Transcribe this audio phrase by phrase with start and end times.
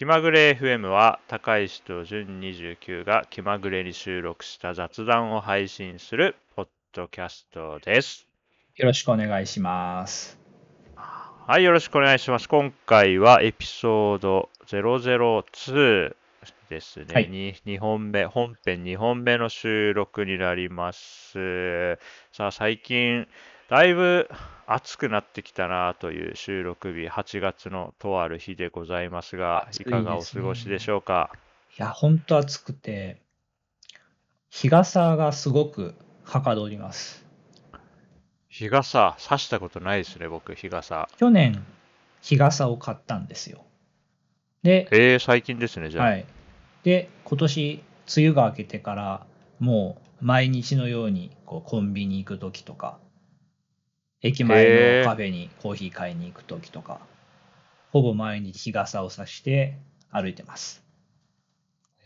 [0.00, 8.26] 気まぐれ FM は高石と純29が気まぐれに収録した雑談を配信するポッドキャストです。
[8.76, 10.38] よろしくお願いします。
[10.96, 12.48] はい、よろしくお願いします。
[12.48, 16.14] 今回はエピソード002
[16.70, 17.06] ですね。
[17.12, 21.98] はいに2本目、本編2本目の収録になります。
[22.32, 23.28] さあ、最近、
[23.70, 24.28] だいぶ
[24.66, 31.30] 暑くなってきたなという収録日、8月のとある日でございますが、暑いいかがお過ごしでしょうか？
[31.78, 33.22] いや、ほんと暑くて、
[34.48, 37.24] 日傘がすごくはかどります。
[38.48, 41.08] 日傘、差したことないですね、僕、日傘。
[41.16, 41.64] 去年、
[42.22, 43.64] 日傘を買ったんですよ。
[44.64, 46.06] で、えー、最近ですね、じゃあ。
[46.06, 46.26] はい。
[46.82, 47.84] で、今年、
[48.16, 49.26] 梅雨が明けてから、
[49.60, 52.98] もう毎日のようにこうコンビニ行くときとか、
[54.22, 57.00] 駅前のカフェにコーヒー買いに行くときとか、
[57.92, 59.78] ほぼ毎日日傘を差して
[60.10, 60.84] 歩いてます。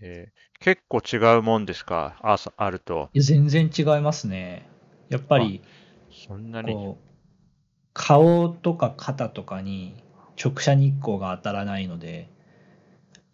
[0.00, 3.10] えー結構違うもんですか、朝あると。
[3.12, 4.66] いや全然違いますね。
[5.08, 5.62] やっぱり、
[6.10, 6.96] そんなに？
[7.94, 9.94] 顔とか肩とかに
[10.42, 12.28] 直射日光が当たらないので、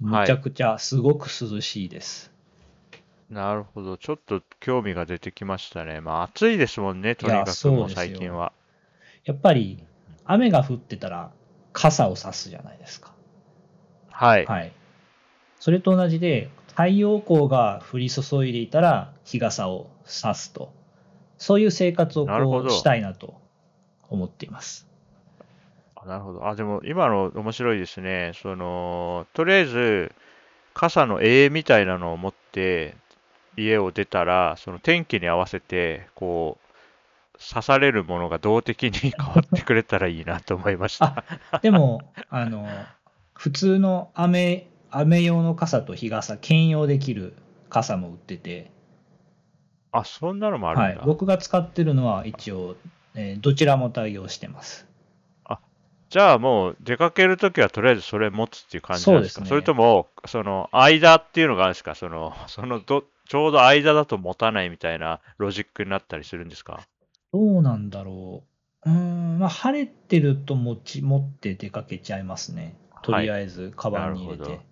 [0.03, 2.33] はいむちゃくちゃすごく涼しいです。
[3.31, 3.97] なるほど。
[3.97, 6.01] ちょっと興味が出てきましたね。
[6.03, 8.53] まあ暑いですもんね、とにかく最近は。
[9.31, 9.79] やっぱり
[10.25, 11.31] 雨が降ってたら
[11.73, 13.15] 傘を差すじゃないですか。
[14.11, 14.45] はい。
[14.45, 14.73] はい。
[15.61, 20.73] それと同じで太陽光が降り注いでいたら日傘を差すと。
[21.39, 23.41] そういう生活をなるほどこうしたいなと
[24.09, 24.89] 思っています。
[25.95, 26.49] あなるほど。
[26.49, 28.33] あ、でも今の面白いですね。
[28.35, 30.13] その、とりあえず、
[30.75, 32.97] 傘の絵みたいなのを持って
[33.57, 36.60] 家を出たら、その天気に合わせて、こう、
[37.43, 41.25] 刺されるものが動的に変わってくれたらいいなと思いました。
[41.63, 42.69] でも、あの、
[43.35, 47.35] 普通の雨、雨用の傘と日傘、兼用できる
[47.69, 48.71] 傘も売ってて、
[49.93, 50.87] あ、そんなのもあるんだ。
[50.87, 52.77] はい、僕が使ってるのは一応、
[53.15, 54.87] えーどちらも対応してます。
[56.11, 59.39] じゃあもう出かけるときはとりあえずそれ持つっていう感じなんですか？
[59.39, 61.95] そうですねそれとも、その間っていうのがあるんですか？
[61.95, 66.81] その、そのど、ちょうど間だと持たないみたいなロジックになったりするんですか？
[67.33, 68.45] どうなんだろ
[68.85, 68.91] う。
[68.91, 72.77] うーん、まあ、晴れてると持ち、持って出かけちゃいますね。
[73.03, 74.43] とりあえず、カバンに入れて。
[74.43, 74.63] なるほ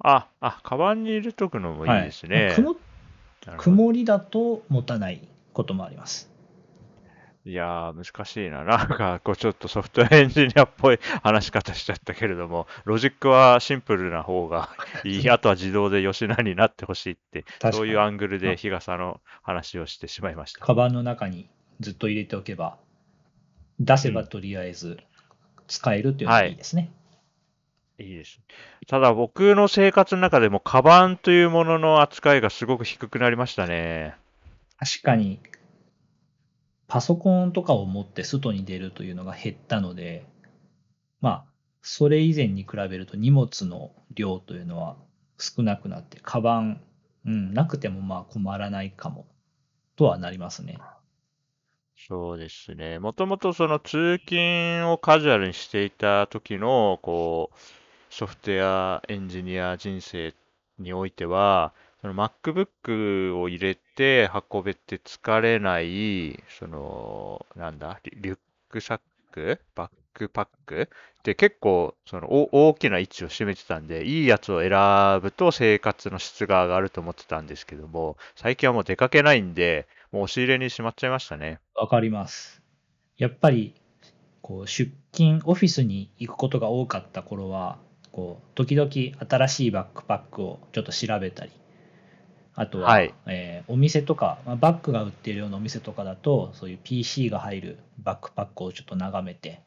[0.00, 2.46] あ、あ、カバンに入れとくのもいいですね。
[2.46, 2.76] はい曇
[3.46, 6.35] なるほど曇りだと持たないこともあります。
[7.46, 8.64] いやー、難しいな。
[8.66, 14.68] なんか、こう、ちょっとソフトウェアエンジニアっぽい話し方しちゃったけれども、ロジックはシンプルな方が
[15.04, 15.30] いい。
[15.30, 20.66] あとは自動で吉田になってほしいって、そういうアングルで日傘の話をしてしまいました。
[20.66, 21.48] カバンの中に
[21.78, 22.78] ずっと入れておけば、
[23.78, 24.98] 出せばとりあえず
[25.68, 26.90] 使えるっていうのがいいですね。
[28.00, 28.40] いいです。
[28.88, 34.16] ただ僕の生活の中でも、カバンというものの扱いがすごく低くなりましたね。
[34.78, 35.38] 確かに、
[36.88, 40.26] パソコンとかを持って外に出るというのが減ったので、
[41.20, 41.44] まあ、
[41.82, 44.96] それ以前に比べると荷物の量というのは
[45.38, 46.80] 少なくなって、カバン、
[47.26, 49.26] うん、なくてもまあ困らないかも、
[49.96, 50.78] とはなりますね。
[51.96, 52.98] そうですね。
[52.98, 57.56] もともとその通勤をカジュアルにしていた時の、こう、
[58.14, 60.34] ソフトウェアエンジニア人生
[60.78, 61.72] においては、
[62.06, 69.00] その MacBook を入れて運べて疲れない、その、なんだ、リュックサッ
[69.32, 70.82] クバックパック？
[70.82, 74.70] って結構、その大きな位置を占めてたんで、いいやつを選
[75.20, 81.58] ぶと生活の質が上がると思ってたんですけども、最近はもう出かけないんで、もう押し入れにしまっちゃいましたね。
[81.74, 82.62] わかります。
[83.18, 83.74] やっぱり、
[84.42, 87.80] こう、出勤、オフィスに行くことが多かった頃は、
[88.12, 88.88] こう、時々
[89.28, 91.50] 新しいバックパックをちょっと調べたり、
[92.56, 93.14] あとは、はい。
[93.26, 99.60] えーお店とか、まあ、バッグが売っているようなお店とかだと、そういう PC が入るバックパックをちょっと眺めて、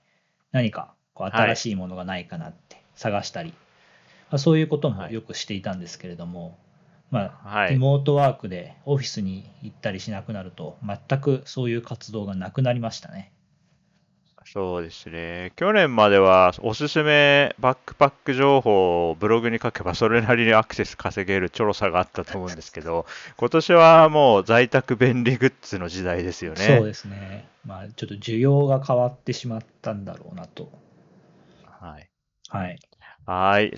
[0.51, 1.49] 何かこうはい。
[1.51, 3.53] 新しいものがないかなって探したり、
[4.31, 5.14] まあ、そういうこともはい。
[5.14, 6.58] よくしていたんですけれども、
[7.11, 7.73] まあ、はい。
[7.73, 13.31] リモートワークでオフィスに行ったりしなくなると、全くそういう活動がなくなりましたね。
[14.51, 15.51] そうですね。
[15.57, 23.05] 去年まではおすすめバックパック情報をブログに書けばそれなりにアクセス稼げるちょろさがあったと思うんですけど、
[23.37, 26.57] 今年はもう在宅便利グッズの時代ですよね。
[26.57, 27.47] そうですね。
[27.63, 30.72] まあ、ちょっと需要が変わってしまったんだろうなと。
[31.63, 32.09] はい。
[32.49, 32.79] はい。
[33.28, 33.73] はい。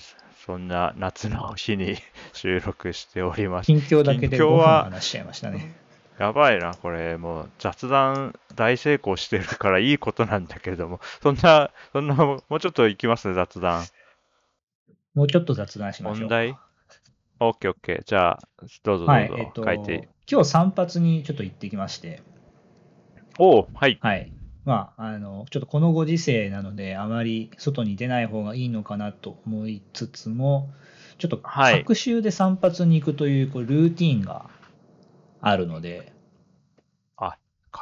[0.46, 1.96] そんな夏の日に
[2.32, 3.66] 収録しております。
[3.66, 5.81] 近況だけで5分話しちゃいましたね。
[6.22, 7.16] やばいな、これ。
[7.16, 13.84] もう雑談大成功してるからいいことなんだけれども、そんな、そんな、もうちょっと行きますね、雑談。
[15.14, 16.18] もうちょっと雑談しましょう。
[16.20, 16.56] 本題
[17.40, 18.04] ?OK, OK.
[18.04, 18.48] じゃあ、
[18.84, 20.08] どうぞどうぞ、はい、えっと、書いて。
[20.30, 22.22] 今日散髪にちょっと行ってきまして、
[23.40, 23.98] おおはい。
[24.00, 24.32] はい。
[24.64, 30.70] まあ、あの、ちょっとこのご時世なので、あまり外に出ない方がいいのかなと思いつつも、
[31.18, 34.48] ちょっとはい各週で散髪に行くというこうルーティンが
[35.40, 36.11] あるので、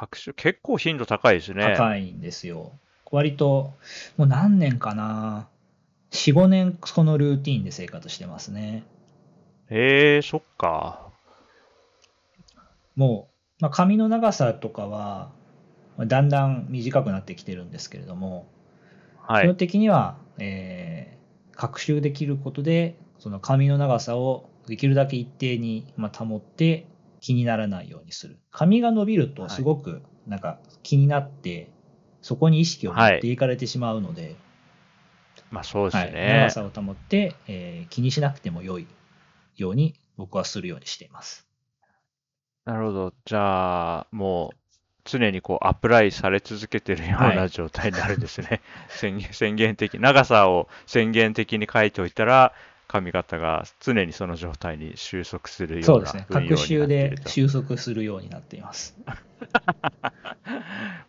[0.01, 1.57] 各種、結構頻度高いですね。
[1.61, 2.73] 高いんですよ。
[3.11, 3.73] 割と、
[4.17, 5.49] もう何年かな、
[6.11, 8.83] 4、5年このルーティンで生活してますね。
[9.71, 11.15] へえ、そっか。
[12.97, 13.31] も
[13.61, 15.31] う、まあ、髪の長さとかは、
[15.97, 18.47] まあだんだん短くなってきてるんですけれども、
[19.35, 19.57] 基本はい。
[19.57, 21.21] 的には、えー
[21.57, 26.87] 学習できることで、その髪の長さをできるだけ一定にまあ保って
[27.21, 28.39] 気にならないようにする。
[28.51, 31.71] 髪が伸びるとすごくなんか気になって、
[32.23, 34.37] そこに意識を持っていかれてしまうので、
[35.51, 36.49] まあそうですはいね。
[36.49, 38.87] 長さを保って、えー気にしなくても良い
[39.57, 41.47] ように僕はするようにしています。
[42.65, 43.15] なるほど。
[43.25, 44.57] じゃあ、もう、
[45.05, 48.61] 常にこう、アプライされ続けてるようはない状態になるんですね。
[48.89, 52.53] 宣言、宣言的、長さを宣言的に書いておいたら、
[52.91, 56.27] 髪型が常にその状態に収束するようなそうですね。
[56.29, 57.23] 運用になってい学習で。
[57.29, 58.99] 収束するようになっています。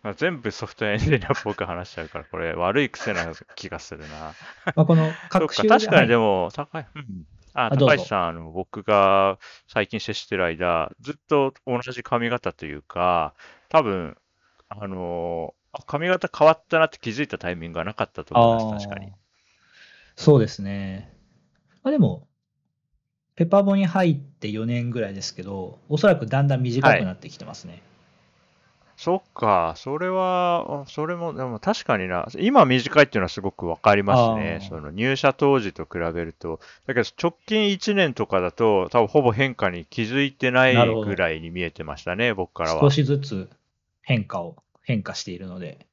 [0.04, 4.06] まあ、全部ソフトウェアエンジニアっぽく話しちゃうから、これ悪い癖な気がするな。
[4.76, 7.24] まあ、この そうか、学習確かにでも、も、高い、うん。
[7.54, 13.34] あ、高橋さん、あの、僕が最近接してる間、ずっと同じ髪型というか、
[13.68, 14.16] 多分、
[14.68, 15.52] あの
[15.86, 19.12] 髪型変わったなって気づいたタイミングがなかったと思います、確かに。
[20.16, 21.11] そうですね。
[21.82, 22.28] まあ、でも、
[23.34, 27.82] ペパボに入って4年ぐらいですけど、おそらくだんだん短くなってきてますね。
[28.96, 34.64] そっか、それは、あそれも、でも確かにな、今短いっていうのはすごくわかりますね。
[34.68, 36.60] その入社当時と比べると。
[36.86, 40.74] だけど直近1年とかだと、多分ほぼ変化に気づいてない
[41.04, 42.90] ぐらいに見えてましたね、僕からは少。
[42.90, 43.50] しずつ
[44.02, 45.86] 変化を、変化しているので、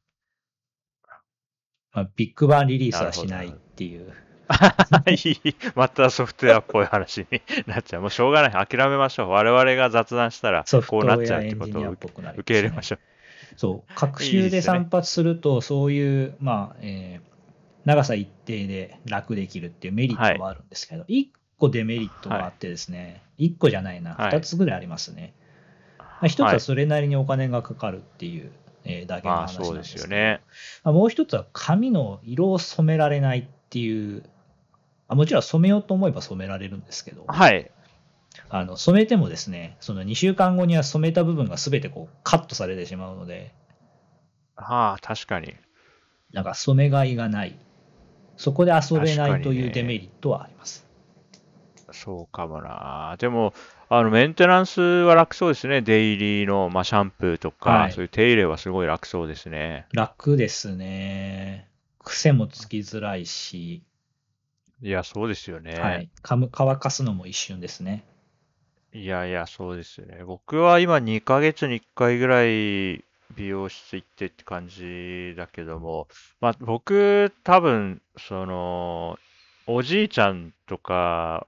[1.93, 4.13] まあ、ビッグバンリリースはしないっていう。
[5.09, 8.01] いいまたソフトウェアっぽい話になっちゃう。
[8.01, 8.65] もうしょうがない。
[8.65, 9.29] 諦めましょう。
[9.29, 12.99] 我々が雑談したらこうなっちゃうってことを受け入れましょう。
[13.55, 17.29] そう、学いい習で散髪すると、そういう、まあ、えー
[17.85, 25.33] 長さ一定で楽できるっていうメリットはあるんですけど、一個デメリットがあってですね、一個じゃないな、はい二つぐらいありますね。
[25.97, 28.51] まあ一つははいそれなりにお金がかかるっていう、
[28.83, 30.15] えーだけのまあ話なんですすけど。
[30.83, 34.23] まあもう一つは髪の色を染められないっていう、
[35.09, 37.69] あもちろん染めようと思えば染められるんですけど、はい。
[38.49, 43.53] あの染めてもですね、その2週間後には染めた部分が全てこうカットされてしまうので、
[44.55, 45.55] はあ、確かに。
[46.31, 47.57] なんか染めがいがない。
[48.37, 50.85] そこで遊べないというデメリットはあります。
[51.91, 53.15] そうかもな。
[53.19, 53.53] でも、
[53.89, 55.81] あの、メンテナンスは楽そうですね。
[55.81, 59.87] デイリーの、まあ、シャンプーとか、はいそういう手入れはすごい楽そうですね。
[59.91, 61.67] 楽ですね。
[62.03, 63.83] 癖もつきづらいし、
[64.81, 65.73] いや、そうですよね。
[65.79, 68.05] はい、かむ乾かすのも一瞬ですね。
[68.93, 70.23] いやいや、そうですよね。
[70.25, 73.03] 僕は今2ヶ月に1回ぐらい
[73.35, 76.07] 美容室行ってって感じだけども、
[76.41, 79.19] まあ僕多分、その、
[79.67, 81.45] おじいちゃんとか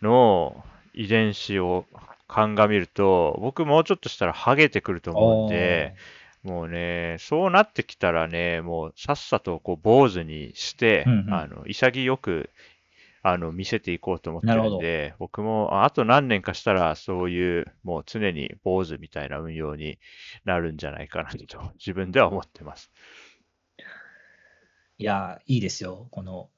[0.00, 1.84] の遺伝子を
[2.28, 5.94] 鑑みると、僕もうちょっとしたらハゲてくると思うんで、
[6.42, 12.50] もうね、そうなってきたらね、もうさっさとこう坊主にして、うんうんあの潔く
[13.22, 19.98] あの見せていこうと思ってなるんで、僕もああと何年かしたらそういうもう常に坊主みたいな運用に
[20.44, 22.90] なるんじゃないかなと自分では思ってます。
[24.96, 26.08] いや、いいですよ。
[26.10, 26.50] この、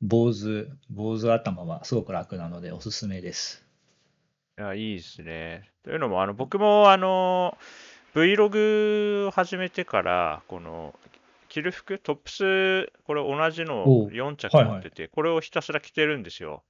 [0.00, 3.64] 坊主、坊主頭はすごく楽なのでおすすめです。
[4.58, 5.70] いや、いいですね。
[5.84, 7.56] というのも、あの僕もあの
[8.14, 10.94] Vlog を始めてから、この
[11.48, 14.08] 着る服、トップス、これ同じのおう。
[14.08, 14.74] 4着はいはい。
[14.74, 16.62] 持ってて、これをひたすら着てるんですよ。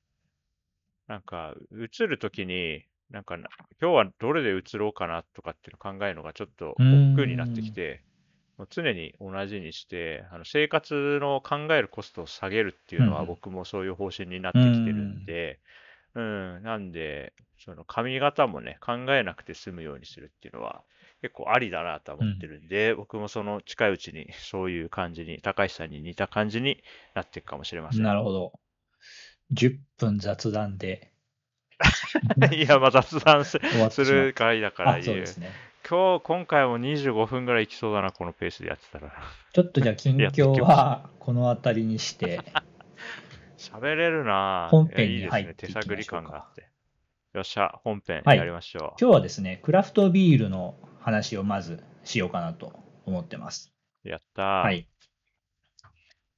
[1.07, 3.49] なんか、映るときに、なんかな、
[3.81, 6.79] 今日はどれで映ろうかなとかっていうのを考えるのがちょっと億
[7.17, 8.03] 劫になってきて、
[8.59, 13.29] もう常に同じにして、あの生活の考えるコストを下げるっていうのはうんうん。
[13.29, 15.61] 僕もそういう方針になってきてるんで、
[16.15, 20.83] うん、なんで、その髪型もね、考えなくて済むようにするっていうのは
[21.21, 26.83] 結構ありだなとは思ってるんで、僕もその近いうちにそういう感じに、高橋さんに似た感じに
[27.15, 28.03] なっていくかもしれません。
[28.03, 28.53] なるほど。
[29.53, 31.11] 10分雑談で
[32.53, 33.59] いや、まあ雑談す
[34.05, 35.51] る回だからあ、そうですね。
[35.89, 39.13] 今日、今回も25分ぐらいいきそうだな、このペースでやってたら。
[39.53, 42.41] ちょっとじゃあ近況はこの辺りにして、
[43.57, 45.83] 喋れるなぁ本編に入ってですね。
[45.83, 46.69] 手探り感があって。
[47.35, 48.83] よっしゃ、本編はいやりましょう。
[49.01, 50.77] 今日はですね、クラフトビールの
[51.09, 52.73] 話をまずしようかなと
[53.07, 53.73] 思ってます。
[54.05, 54.63] やったー。
[54.63, 54.87] はい。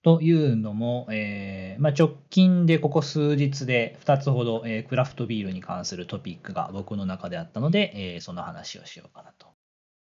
[0.02, 9.48] というのも、えーまあ、直近でここ数日で2つほど、えークラフトビールに関するトピックが僕の中であったので、えーその話をしようかなと。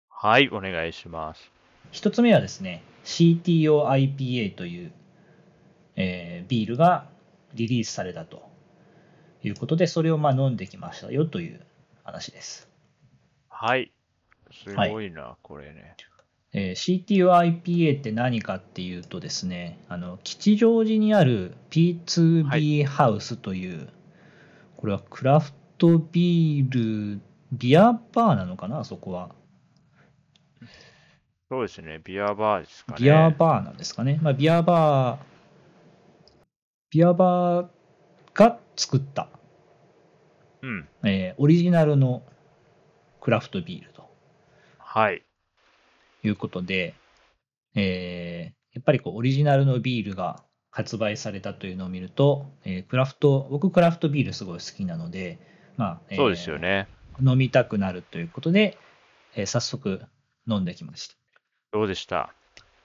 [0.09, 1.50] はい、お願いします。
[1.92, 4.92] 1つ目はですね、CTOIPA という、
[5.97, 7.09] えービールが
[7.54, 8.42] リリースされたと
[9.42, 11.66] いうことで、それをまあ飲んできましたよという
[12.04, 12.68] 話です。
[13.49, 13.92] はい。
[14.52, 15.97] すごいな、これね。
[16.54, 23.88] えー CTOIPA って何かっていうとですね、あの吉祥寺にある P2B ハウスという、
[24.76, 27.21] これはクラフトビール、
[27.52, 29.35] ビアバーなのかな、あそこは。
[31.50, 32.99] そうですね、ビアバーですかね。
[33.00, 34.18] ビアバーなんですかね。
[34.23, 35.25] まあ、ビアバー、
[36.90, 37.68] ビアバー
[38.35, 39.28] が作った、
[40.62, 40.88] うん。
[41.04, 42.23] えーオリジナルの
[43.21, 43.92] クラフトビールと
[44.95, 45.23] はい。
[46.23, 46.95] いうことで、
[47.75, 55.39] えーやっぱりこうオリジナルのビールが発売されたというのを見ると、えークラフト、僕クラフトビールすごい好きなので、
[55.77, 56.89] まあ、えーそうですよね。
[57.23, 58.79] 飲みたくなるということで、
[59.35, 60.01] えー早速
[60.49, 61.15] 飲んできました。
[61.73, 62.35] どうでした？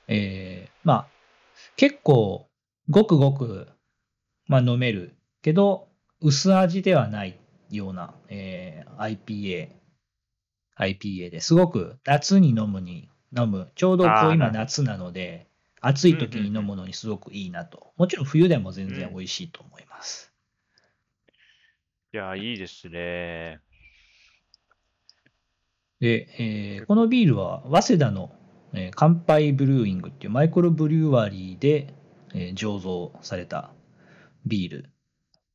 [0.10, 1.08] えーまあ、
[1.76, 2.48] 結構、
[2.90, 3.68] ごくごく、
[4.48, 5.88] まあ、飲めるけど、
[6.22, 9.70] 薄味ではないような、えー IPA、
[10.80, 15.48] IPA ですごく夏に飲むに、飲む、ちょうどこう今夏なので、
[15.82, 17.94] 暑い時に飲むのにすごくいいなと。
[17.98, 20.32] もちろん冬でも全然うん美味しいと思います。
[22.14, 23.60] いや、いいですね。
[26.00, 28.32] で、えーこのビールは、早稲田の、
[28.74, 31.94] えー乾杯ブルーイングっていうマイクロブリュワリーで、
[32.34, 33.72] えー醸造された
[34.46, 34.90] ビール。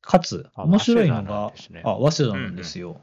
[0.01, 2.99] かつ、あ面白いのが、あ、早稲田なんですよ。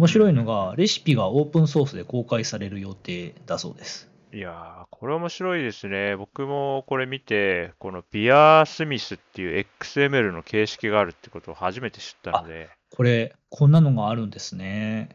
[0.00, 4.10] 面白いのが、レシピがオープンソースで公開される予定だそうです。
[4.32, 6.16] いやー、これ面白いですね。
[6.16, 15.10] 僕もこれ見て、このビアスミスっていう XML の形式があるってことを初めて知ったので、これ、こんなのがあるんですね。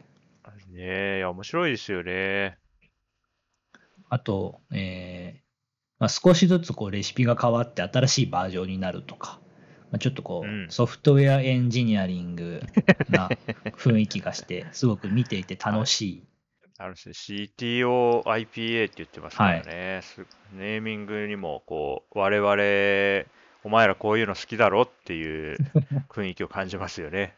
[0.70, 2.56] ねえ、いや、面白いですよね。
[4.08, 5.40] あと、えー
[5.98, 9.40] まあ、少しずつこうレシピが変わって新しいバージョンになるとか、
[9.96, 12.60] まあ、ちょっとこう、うんソフトウェアエンジニアリング
[13.08, 13.30] な
[13.72, 16.22] 雰囲気がして、 すごく見ていて楽しい。
[16.78, 17.14] あるんですね。
[17.14, 20.00] CTOIPA って言ってますからね。
[20.02, 23.26] すネーミングにも、こう、我々、
[23.64, 25.56] お前らこういうの好きだろっていう
[26.10, 27.34] 雰囲気を感じますよね。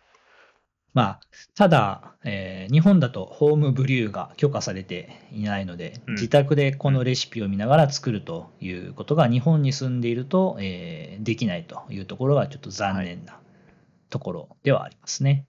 [0.95, 1.21] まあ、
[1.55, 13.41] ただ、えー日本だとホームブリューが許可されていないので、うん自宅でこのレシピを見ながら作るということが日本に住んでいると、えーできないというところがちょっと残念な
[14.11, 15.48] ところではありますね。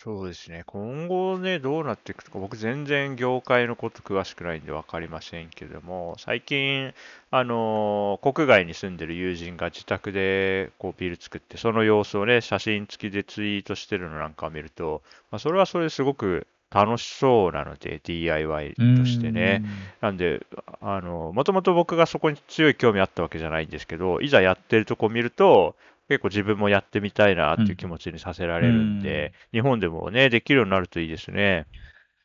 [0.00, 0.62] そうですね。
[0.66, 6.94] 今後ね、どうなっていくとか、僕全然業界のこと詳しくないんで分かりませんけども、最近、
[7.32, 15.02] あのー国外に住んでる友人が自宅でこうビール作って、その様子をね、写真付きでツイートしてるのなんかを見ると、
[15.32, 19.62] まあ、それはそれですごく楽しそうなので、DIY としてね。
[20.00, 20.46] なんで、
[20.80, 25.74] あの、もともと僕がそこに強い興味あったわけじゃないんですけど、いざやってるとこを見ると、
[26.08, 31.66] 結構自分もやってみたいなっていう気持ちにさせられるんで、日本でもね、できるようになるといいですね。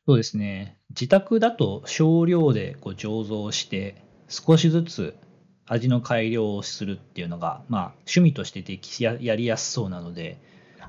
[0.05, 0.77] そうですね。
[0.89, 5.15] 自宅だと少量でこう醸造して、少しずつ
[5.65, 10.37] 味の改良をするっていうのが、まあ、趣味としてできややりやすそうなので、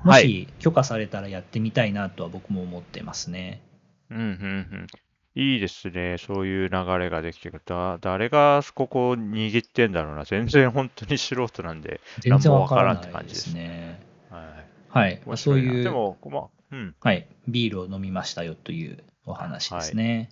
[0.03, 0.23] もはい。
[0.23, 3.61] し許可されたらやってみたいなとは僕も思ってますね。
[4.09, 4.87] うん、うん、うん。
[5.35, 6.17] いいですね。
[6.17, 7.61] そういう流れができてくる。
[7.65, 10.23] だ、誰がここを握ってんだろうな。
[10.23, 11.99] 全然本当に素人なんで。
[12.21, 14.01] 全然わからなんもわからんって感じですすね。
[14.29, 14.43] はい。
[14.89, 15.15] はい。
[15.17, 16.95] まあ面そういう、でも、まあ、うん。
[17.01, 20.29] はい、ビールを飲みましたよというお話ですね。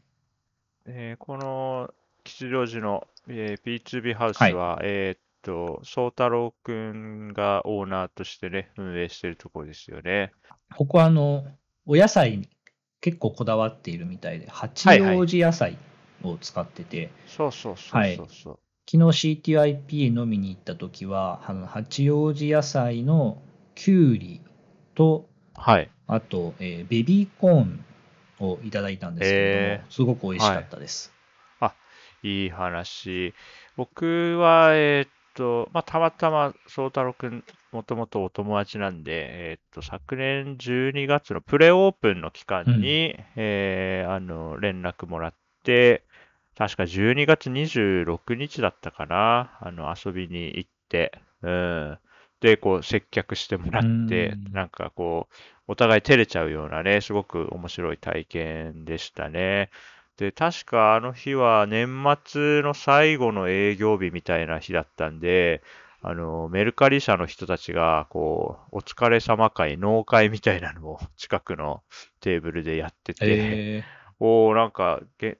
[0.86, 1.93] えーこの
[2.24, 10.31] 吉祥寺の、えー P2B ハウスは、えーっと、宗太郎くんがオーナーとしてね、運営してるところですよね。
[10.77, 11.45] ここはあの、
[11.86, 12.48] お野菜に
[13.03, 15.77] 結構こだわっているみたいで、八はいはい王子野菜
[16.24, 18.60] を使ってて、そうそうそうそうそう。
[18.89, 23.41] 昨日 CTIP 飲みに行った時は、あの八王子野菜の
[23.75, 24.39] きゅうり
[24.95, 25.89] と、はい。
[26.07, 27.86] あと、えーベビーコーン
[28.39, 31.12] をいただいたんですけれども、えーすごく美味しかったです。
[32.25, 33.33] いい話。
[33.75, 46.04] 僕は、えーっと、まあ、たまたま、宗太郎くん、もともとお友達なんで、えーっと、昨年12月のプレオープンの期間に、えーあの、連絡もらって、
[46.58, 51.12] 確か12月26日だったかな、あの、遊びに行って、
[51.42, 51.98] うん。
[52.42, 55.36] でこう接客してもらってうん、なんかこう、
[55.68, 59.70] お互い照れちゃうようなね、すごく面白い体験でしたね。
[60.17, 65.63] で、確かあの日は年末の最後の営業日みたいな日だったんで、
[66.01, 71.82] あの、メルカリ社の人たちが、こう、お疲れ様会、納会みたいなのを 近くの
[72.20, 73.84] テーブルでやってて、え。
[74.20, 75.38] おー、なんかげ、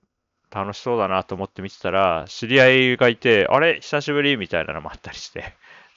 [0.50, 3.80] 楽しそうだなと思って見てたら、知り合いがいて、あれ？
[3.82, 4.38] 久しぶり？
[4.38, 5.54] みたいなのもあったりして、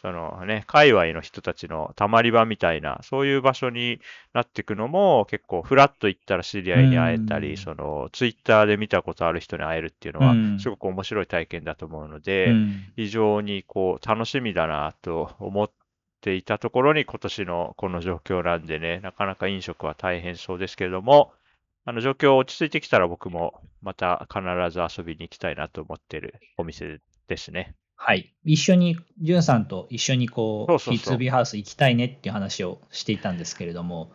[0.07, 3.99] そのね、界隈の人たちのたまり場みたいな、そういう場所に
[4.35, 7.57] なっていくのも結構フラッと行ったら知り合いに会えたり、うん。
[7.57, 10.61] そのツイッターで見たことある人に会えるっていうのはうん。
[10.61, 12.85] すごく面白い体験だと思うのーで、うん。
[12.95, 15.71] 非常にこう楽しみだなと思っ
[16.21, 21.33] ていたところに今年のこの状況なんでね、なかなか飲食は大変そうですけれども、
[21.85, 27.75] あの状況落ち着いてきたら僕もまた必ず遊びに行きたいなと思ってるお店ですね。
[27.97, 28.33] はい。
[28.45, 31.17] 一緒に、じゅんさんと一緒にこう、そうそうそう。
[31.17, 34.11] P2B ハウス行きたいねっていう話をしていたんですけれども、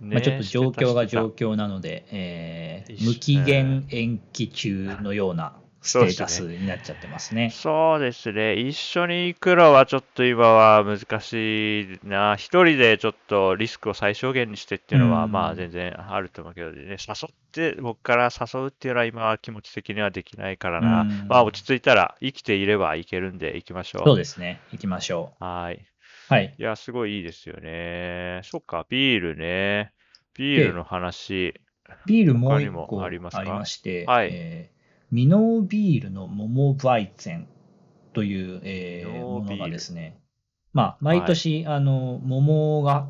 [0.00, 7.50] ねまあ、ちょっと状況が状況なので、えー無期限延期中のようなステータスになっちゃってますね。
[7.50, 8.54] そうですね。
[8.54, 12.36] 一緒に行くのはちょっと今は難しいな。
[12.36, 16.78] 一人でちょっとリスクを最小限にしてっていうのは、うんまあ全然あると思うけどね。
[16.82, 16.96] 誘っ
[17.52, 21.02] て、僕から誘うっていうのは今は気持ち的にはできないからな。
[21.02, 24.02] うんまあ落ち着いたら生きていればいけるんで行きましょう。
[24.06, 24.62] そうですね。
[24.72, 25.74] 行きましょはい。
[25.74, 26.32] う。
[26.32, 26.54] はい。
[26.58, 28.40] いや、すごいいいですよね。
[28.44, 29.92] そっか、ビールね。
[30.34, 31.52] ビールの話。
[32.06, 33.44] ビールもありありますか？
[33.44, 34.73] まして、はいえー
[35.14, 37.46] ミノービールのモモバイツェン
[38.14, 40.18] という、えーものがですね、
[40.72, 43.08] まあ、毎年、あの、桃が、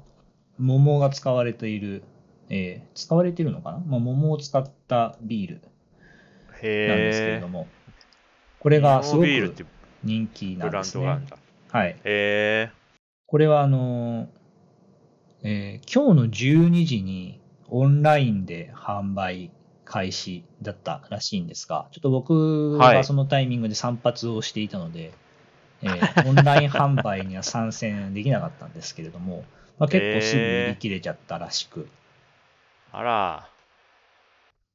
[0.58, 2.02] 桃が使われている、
[2.50, 5.62] えー使われているのかな、まあ、桃を使ったビールなん
[6.98, 7.68] ですけれへども、
[8.58, 9.26] これがすごく
[10.02, 11.20] 人気なんですね。
[11.70, 11.96] はい。
[12.04, 12.70] へ
[13.24, 14.28] これはあの、
[15.42, 19.50] えー今日の12時にオンラインで販売
[19.94, 25.12] 開始だったらしいんですが、ちょっと僕ははいそのタイミングで散髪をしていたので、
[25.82, 29.44] えー オンライン販売には参戦できなかったんですけれども、
[29.78, 31.88] まあ、結構すぐ売り切れちゃったらしく、
[32.90, 33.48] あら。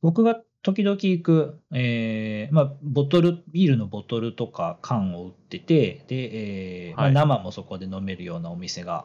[0.01, 7.13] 僕が時々行く、えーまあ、ボトル、ビールのボトルとか缶を売ってて、で、えーまあ、はい。
[7.13, 9.03] 生もそこで飲めるようなお店が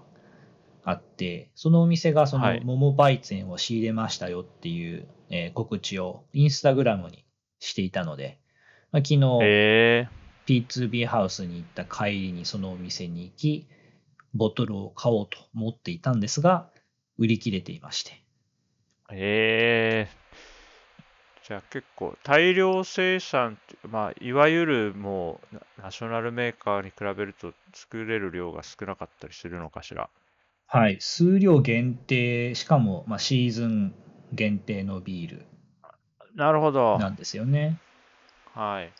[0.84, 7.24] あって、そのお店がそはいの桃バイツェンを仕入れましたよっていう、えー告知をインスタグラムに
[7.58, 8.38] していたので、
[8.92, 10.08] まあ、昨日へえ。
[10.46, 13.66] P2B ハウスに行った帰りにそのお店に行き、
[14.34, 16.68] ボトルを買おうと思っていたんですが、
[17.16, 18.12] 売り切れていまして。
[19.10, 20.08] へえ。
[21.46, 23.58] じゃあ結構大量生産
[23.90, 30.08] まあ、いわゆるもうナナショナルメーカーに比べると作れる量が少なかったりするのかしら？
[30.66, 33.94] はい、数量限定、しかも、まあ、シーズン
[34.32, 35.46] 限定のビール
[36.34, 36.98] なるほど。
[36.98, 37.78] なんですよね。
[38.54, 38.90] はい。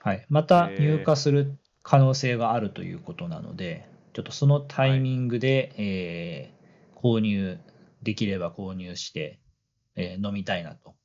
[0.00, 6.58] はい、またへー入荷する可能性があるということなので、ちょっとそのタイミングで、えー
[7.00, 7.60] 購入
[8.02, 9.38] できれば購入して、
[9.94, 10.96] えー飲みたいなと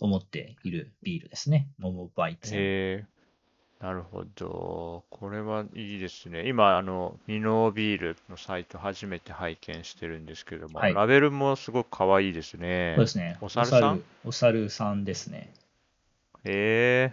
[0.00, 1.68] 思っているビールですね。
[1.78, 2.54] モモバイツ。
[2.54, 2.58] へ
[3.02, 3.06] え。
[3.80, 5.04] なるほど。
[5.08, 6.48] これはいいですね。
[6.48, 12.94] 今、あの、ミノービールのサイト初めて拝見してるんですけども、はいラベルもすごく可愛いですね。
[12.96, 13.38] そうですね。
[13.40, 14.02] お猿さん？
[14.24, 15.52] お猿さんですね。
[16.44, 17.12] へ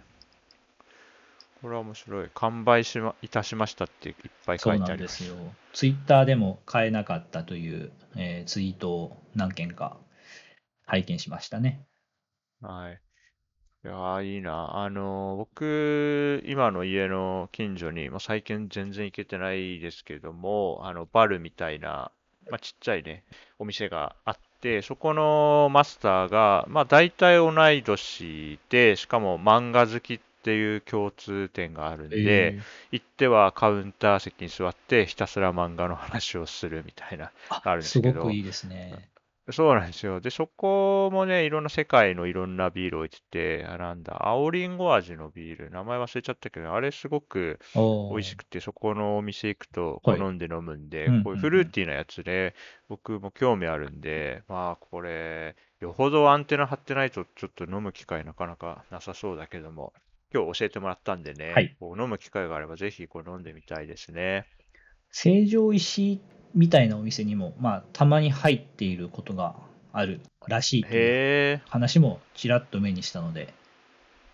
[1.62, 2.30] これは面白い。
[2.34, 5.22] 完売しま、いたしましたっていっぱい書そういてあります。
[5.22, 5.54] なんですよ。
[5.72, 9.96] ツイッターでも買えなかったという、えーツイートを何件か
[10.84, 11.86] 拝見しましたね。
[12.60, 13.00] はい。
[13.84, 14.76] いやー、いいな。
[14.76, 22.10] あのー、僕、今の家の近所に、まあ、最近全然行けてないですけども、あの、バルみたいな、
[22.50, 23.24] まあ、ちっちゃいね、
[23.58, 32.56] お店があって、そこのマスターが、まあ、大体同い年で、しかも漫画好きっていう共通点があるんで、
[32.90, 37.30] 行ってはカウンター席に座って、ひたすら漫画の話をするみたいな。
[37.48, 39.08] ああるんですけどすごくいいですね。
[39.52, 40.20] そうなんですよ。
[40.20, 47.60] で、そこもね、いろんな世界のいろんなビールを置いてて、あ、なんだ、青りんご味のビール、名前忘れちゃったけど、あれすごく
[48.10, 50.18] 美味しくて、そこのお店行くとはい。
[50.18, 52.56] 好んで飲むんでうんうんうん、こういうフルーティーなやつで、
[52.88, 59.92] 僕も興味あるんで、まあ、これ、よほどアンテナ張ってないと、ちょっと飲む機会なかなかなさそうだけども、
[60.34, 61.76] 今日教えてもらったんでね、はい。
[61.78, 64.44] こう飲む機会があれば、ぜひこう飲んでみたいですね。
[65.12, 66.20] 成城石
[66.56, 69.54] みたいなお店にも、まあ、たまに入っていることが
[69.92, 73.52] あるらしいという話もちらっと目にしたので、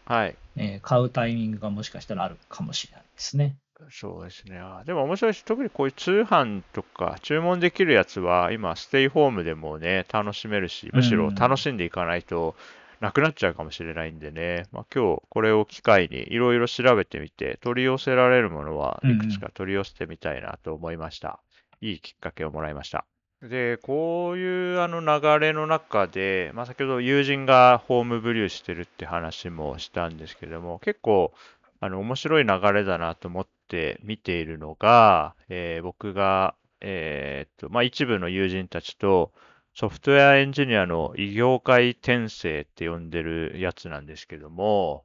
[0.07, 0.37] はい。
[0.57, 3.57] えー買うタイミングがもしかしたらあるかもしれないですね。
[3.91, 4.59] そうですね。
[4.59, 12.55] あでも面白いし、特にこういう通販とか注文できるやつは、今、ステイホームでもね、楽しめるし、むしろ楽しんでいかないと
[13.01, 21.41] なくなっちゃうかもしれないんでね、まあ、今日これを機会にいろいろ調べてみて、取り寄せられるものはいくつか取り寄せてみたいなと思いました。
[21.83, 23.05] いいきっかけをもらいました。
[23.43, 31.35] で、こういうあの流れの中で、まあ、先ほど友人がホームブリューしてるって話もしたんですけども、結構
[31.81, 39.33] あの面白い流れだなと思って見ているのが、えー僕が、えーっと、まあ、一部の友人たちと
[39.75, 45.05] ソフトウェアエンジニアの異業界転生って呼んでるやつなんですけども、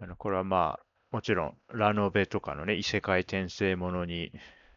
[0.00, 4.32] あのこれはまあ、もちろんラノベとかのね、異世界転生ものに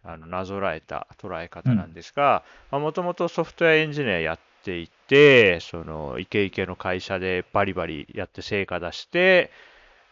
[0.07, 9.51] あのなぞらえた捉え方なんですが、もともとソフトウェアエンジニアやっていて、そのイケイケの会社でバリバリやって成果出して、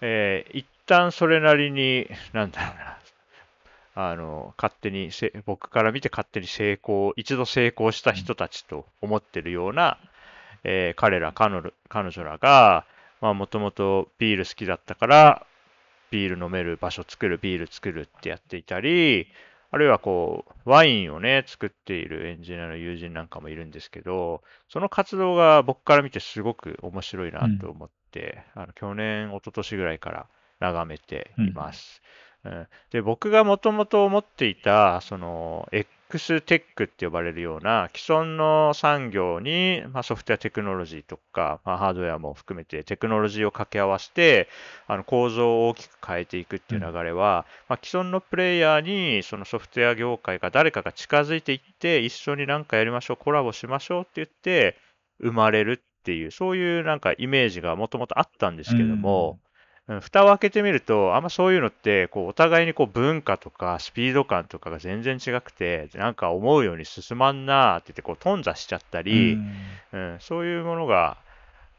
[0.01, 9.97] えー一旦それなりに、なんだろうな、あの、勝手にせ、僕から見て勝手に成功、一度成功した人たちと思ってるような、
[10.63, 12.85] えー彼ら、彼女彼女らが、
[13.21, 15.47] まあ、もともとビール好きだったから、
[16.11, 19.27] ビール飲める場所作る、ビール作るってやっていたり、
[19.75, 30.27] あるいはこう、ワインをね、作っているエンジニアの友人なんかもいるんですけど、その活動が僕から見てすごく面白いなと思って、あの去年、一昨年ぐらいから
[30.61, 32.01] 眺めています。
[32.45, 32.67] うん。
[32.91, 35.67] で、僕がもともと思っていた、その、
[36.15, 44.47] X テックって呼ばれるような既存の産業に、まあ、ソフトウェアテクノロジーとか、まあ、ハードウェアも含めてテクノロジーを掛け合わせて、
[44.87, 54.77] あの構造を大きく変えていくっていう流れは、まあ、既存のプレイヤーにそのソフトウェア業界が誰かが近づいていって、一緒になんかやりましょう、コラボしましょうって言って
[55.19, 59.39] 生まれるっていう、そういうなんかイメージがもともとあったんですけども、
[59.87, 69.51] うん蓋を開けてみると、あんまそういうのって、こう、お互いにこう文化とかスピード感とかが全然違くて、なんか思うように進まんなーって言って、こう、頓挫しちゃったり、うん
[69.93, 71.17] うん、そういうものが、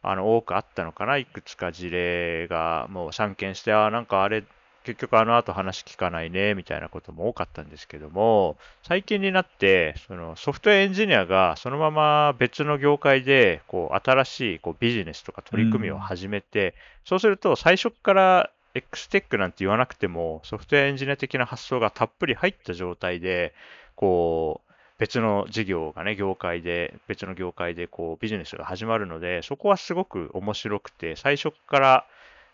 [0.02, 1.16] あの、多くあったのかな。
[1.16, 4.44] いくつか事例がもう散見して、あ、なんかあれ、
[4.86, 23.54] 結局あの後話聞かないね、みたいなことも多かったんですけども、最近になって、そのソフトウェアエンジニアがそのまま別の業界で、こう、新しいこうビジネスとか取り組みを始めて、そうすると最初から X テックなんて言わなくても、ソフトウェアエンジニア的な発想がたっぷり入った状態で、
[23.96, 32.06] こう、別の事業がね、業界で、別の業界でこうビジネスが始まるので、そこはすごく面白くて、最初から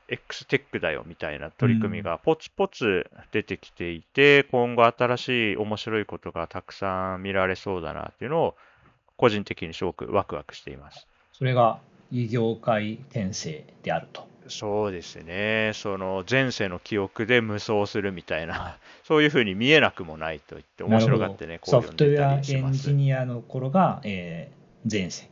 [0.09, 8.57] X テックだよみたいな取り組みがポツポツ出てきていて、今後新しい面白いことがたくさん見られそうだなっていうのを、
[9.17, 11.07] 個人的にすごくワクワクしています。
[11.33, 11.79] それが
[12.11, 14.27] 異業界転生であると。
[14.49, 15.71] そうですね。
[15.75, 25.32] その前世の記憶で無双するみたいな、 そういうふうに見えなくもないと言って面白がってね、こうソフトウェアエンジニアの頃が、えー前世。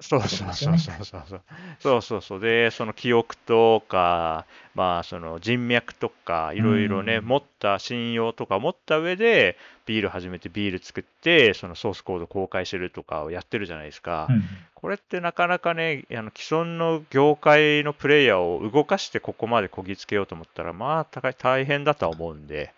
[0.00, 1.42] そうそうそうそうそうそう。
[1.80, 2.40] そうそうそう。
[2.40, 9.56] で、その記憶とか、まあ、その人脈とか、いろいろね、うん持った信用とか持った上で、
[9.86, 14.26] ビール始めてビール作って、そのソースコード公開するとかをやってるじゃないですか。
[14.30, 14.42] うん
[14.76, 22.72] これってなかなかね、あの既存の業界のプレイヤーを動かしてここまでこぎつけようと思ったら、まあ大大変だとは思うんで、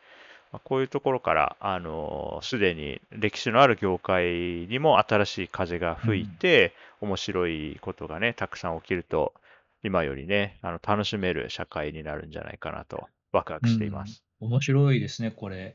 [0.53, 4.27] まあこういうところから、あのすでに歴史のある業界
[4.69, 9.35] にも新しい風が吹いて、面白いことがね、たくさん起きると、
[9.83, 14.23] 今よりね、あの楽しめる社会になるんじゃないかなと、ワクワクしています。
[14.23, 15.75] うん面白いですね、これ。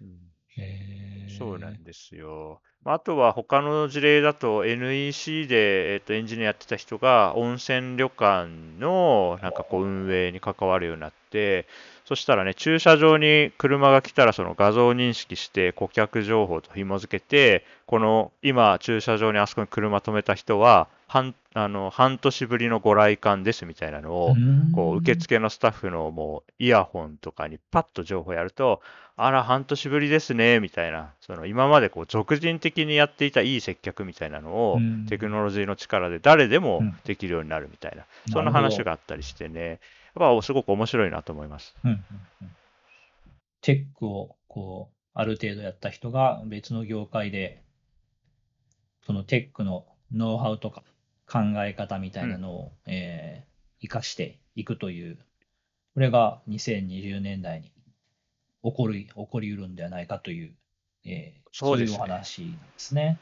[0.00, 2.60] うんへーそうなんですよ。
[2.84, 11.66] まああとは他の事例だと NEC で、えっとエンジニアやってた人が温泉旅館のなんかこう運営に関わるようになって、
[12.04, 24.34] そしたらね、駐車場に車が来たらその画像認識して顧客情報と紐付けて、この今駐車場にあそこに車止めた人は半あの半年ぶりのご来館ですみたいなのを、
[24.74, 28.80] こう受付のスタッフのもうイヤホンとかにパッと情報やると、
[29.16, 35.06] あら、半年ぶりですね、みたいな、その今までこう俗人的にやっていたいい接客みたいなのを、うん。
[35.06, 36.98] テクノロジーの力で誰でもうん。
[37.04, 41.74] できるようになるみたいな、うんそんな話があったりしてね、やっぱすごく面白いなと思います。
[41.84, 42.04] うんうん
[42.42, 42.50] うん。
[43.60, 47.62] テックをこうある程度やった人が別の業界で
[49.06, 50.82] そのテックのノウハウとか
[51.26, 55.18] 考え方みたいなのを、えー活かしていくという。
[55.94, 57.72] これが2020年代に
[58.64, 60.52] 起こる起こりうるんではないかという、
[61.04, 61.96] えーそうですね。
[61.96, 63.18] いうお話ですね。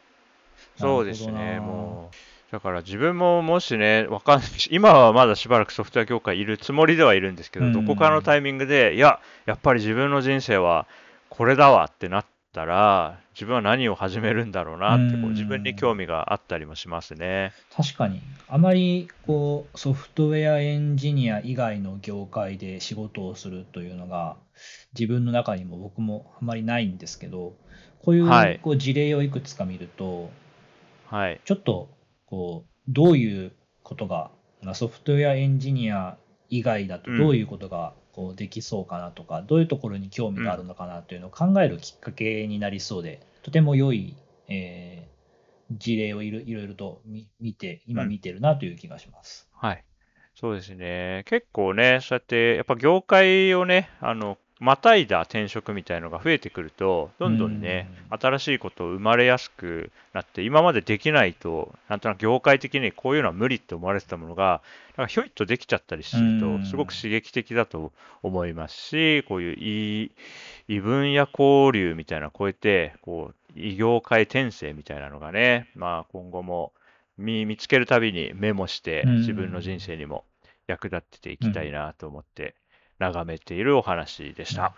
[0.76, 7.72] そうですね、もう、だから自分ももしね、わかんないし、 今はまだしばらくソフトウェア業界いるつもりではいるんですけど、うん。
[7.72, 10.86] どこかのタイミングで、いや、やっぱり自分の人生は
[11.28, 17.52] これだわってなったら、自分は何を始めるんだろうなってこううん自分に興味があったりもしますね。
[17.74, 24.36] 確かに、あまりこうソフトウェアエンジニア以外の業界で仕事をするというのが、
[24.98, 27.54] 自分の中にも僕もあまりないんですけど、
[28.04, 30.30] こういはいうこう事例をいくつか見ると、
[31.06, 31.40] はい。
[31.44, 31.88] ちょっと
[32.26, 34.30] こうどういうことが、
[34.62, 36.16] まあソフトウェアエンジニア
[36.48, 44.16] 以外だとうんどういうことがこうできそうかなとか、どういうところに興味があるのかなというのを考えるきっかけになりそうで、とても良い、
[44.48, 45.20] えー
[45.72, 49.48] 事例をいろいろと見見て、今うん見てるなという気がします。
[49.52, 49.84] はい。
[50.34, 51.22] そうですね。
[51.26, 64.60] 結構ね、そうやって、やっぱ業界をね、あの、またいだ転職みたいのが増えてくると、どんどんね、新しいこと生まれやすくなって、今までできないと、なんとなく業界的にこういうのは無理って思われてたものが、
[64.98, 66.60] なんかひょいっとできちゃったりするうん。
[66.60, 67.90] と、すごく刺激的だと
[68.22, 70.10] 思いますし、こういう異
[70.68, 76.72] 異分野交流みたいなのを超えて、こう、異業界転生みたいなのがね、まあ今後も
[77.16, 79.16] 見見つけるたびにメモしてうん。
[79.20, 80.24] 自分の人生にも
[80.66, 82.54] 役立ってていきたいなと思って
[83.00, 84.72] 眺めているお話でした。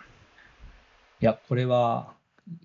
[1.21, 2.13] いや、これは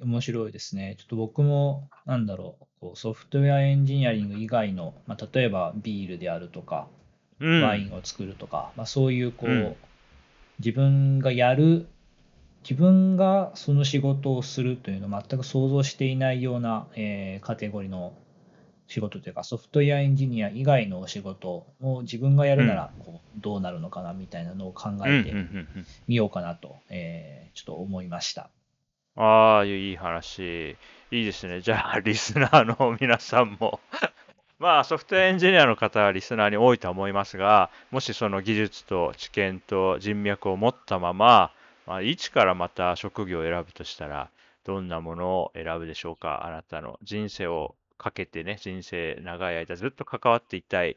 [0.01, 0.97] 面白いですね。
[0.99, 6.89] ちょっと僕も、なんだろう、こうソフトウェアエンジニアリング以外の、まあ、例えばビールであるとか、
[7.41, 7.63] うん。
[7.63, 9.77] ワインを作るとか、まあ、そういうこう、うん
[10.61, 11.87] 自分がやる
[12.69, 18.13] 自分がその仕事をするというのを全く想像していないような、えーカテゴリーの
[18.89, 25.33] 仕事というかソフトウェアエンジニア以外のお仕事を自分がやるならこうどうなるのかなみたいなのを考えて
[26.07, 28.51] みようかなと、えーちょっと思いました。
[29.17, 30.77] ああ、いい話。
[31.11, 31.61] いいですね。
[31.61, 33.81] じゃあ、リスナーの皆さんも
[34.61, 41.51] まあ、ソフトウェアエンジニアの方はリスナーに多いとは思いますが、もしその技術と知見と人脈を持ったまま、
[41.85, 44.31] まあ、一からまた職業を選ぶとしたら、
[44.63, 50.97] どんなものを選ぶでしょうかあなたの人生をかけてね、人生長い間ずっと関わっていたい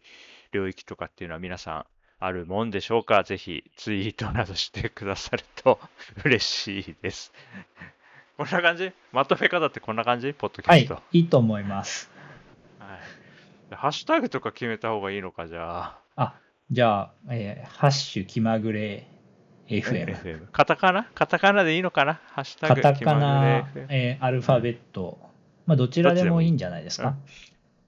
[0.52, 1.86] 領域とかっていうのは皆さん
[2.20, 3.24] あるもんでしょうか？
[3.24, 5.80] ぜひツイートなどしてくださると
[6.24, 7.34] 嬉しいです。
[8.38, 8.92] こんな感じ？
[9.12, 10.34] まとめ方ってこんな感じ？
[10.34, 12.10] ポッドキはいャスト。、いいと思います。
[12.80, 12.96] は
[13.72, 13.76] い。
[13.76, 16.00] ハッシュタグとか決めた方がいいのか、じゃあ。
[16.16, 16.34] あ、
[16.70, 19.08] じゃあ、えーハッシュ気まぐれ
[19.68, 20.16] FM。
[20.18, 20.52] FM。
[20.52, 21.06] カタカナ？
[21.16, 22.20] カタカナでいいのかな？
[22.34, 23.40] ハッシュタグカタカ気まナ
[23.74, 25.18] ぐれ FM、えーアルファベット、
[25.72, 27.16] まあ、どちらでもいいんじゃないですか。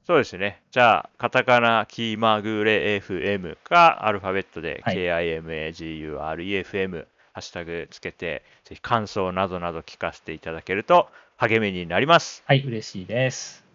[0.08, 0.62] そうですね。
[0.72, 12.42] じゃあ、カタカナ気まぐれ FM か、アルファベットではい KIMAGUREFM、ハッシュタグつけて、ぜひ感想などなど聞かせていただけると励みになります。
[12.46, 13.66] はい、嬉しいです。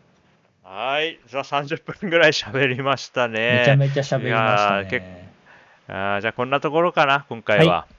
[0.63, 1.21] はい。
[1.27, 3.59] じゃあ30分ぐらい喋りましたね。
[3.59, 5.29] めちゃめちゃ喋りましたね。
[5.87, 7.75] あーじゃあこんなところかな、今回は。
[7.75, 7.95] はい、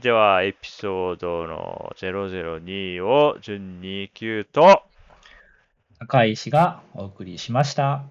[0.00, 4.82] ではエピソードの002を順に9と、
[5.98, 8.04] 赤石がお送りしました。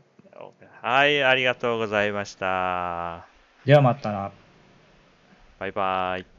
[0.82, 3.28] はい、ありがとうございました。
[3.64, 4.32] ではまた。
[5.60, 6.35] バイバイ。